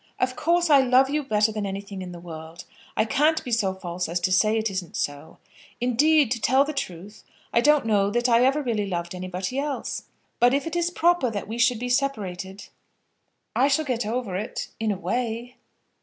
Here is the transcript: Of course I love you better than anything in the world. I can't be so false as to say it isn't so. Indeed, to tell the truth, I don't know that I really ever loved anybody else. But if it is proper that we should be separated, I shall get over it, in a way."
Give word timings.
Of 0.19 0.35
course 0.35 0.71
I 0.71 0.81
love 0.81 1.11
you 1.11 1.21
better 1.21 1.51
than 1.51 1.63
anything 1.67 2.01
in 2.01 2.11
the 2.11 2.19
world. 2.19 2.65
I 2.97 3.05
can't 3.05 3.43
be 3.43 3.51
so 3.51 3.75
false 3.75 4.09
as 4.09 4.19
to 4.21 4.31
say 4.31 4.57
it 4.57 4.71
isn't 4.71 4.95
so. 4.95 5.37
Indeed, 5.79 6.31
to 6.31 6.41
tell 6.41 6.65
the 6.65 6.73
truth, 6.73 7.23
I 7.53 7.61
don't 7.61 7.85
know 7.85 8.09
that 8.09 8.27
I 8.27 8.37
really 8.47 8.81
ever 8.81 8.87
loved 8.89 9.13
anybody 9.13 9.59
else. 9.59 10.05
But 10.39 10.55
if 10.55 10.65
it 10.65 10.75
is 10.75 10.89
proper 10.89 11.29
that 11.29 11.47
we 11.47 11.59
should 11.59 11.77
be 11.77 11.87
separated, 11.89 12.69
I 13.55 13.67
shall 13.67 13.85
get 13.85 14.03
over 14.03 14.35
it, 14.35 14.69
in 14.79 14.91
a 14.91 14.97
way." 14.97 15.57